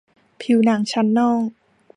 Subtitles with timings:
[0.41, 1.45] ผิวหนังชั้นนอก